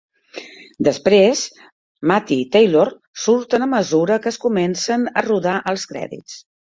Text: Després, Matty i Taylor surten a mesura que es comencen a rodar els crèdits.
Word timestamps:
Després, 0.85 1.41
Matty 2.11 2.37
i 2.43 2.47
Taylor 2.55 2.91
surten 3.25 3.65
a 3.65 3.67
mesura 3.75 4.17
que 4.23 4.31
es 4.33 4.41
comencen 4.47 5.05
a 5.13 5.25
rodar 5.27 5.53
els 5.73 5.85
crèdits. 5.93 6.39